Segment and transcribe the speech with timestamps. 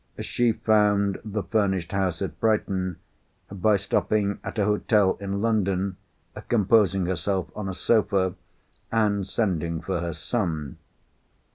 [0.19, 2.97] She found the furnished house at Brighton
[3.51, 5.95] by stopping at an hotel in London,
[6.49, 8.33] composing herself on a sofa,
[8.91, 10.79] and sending for her son.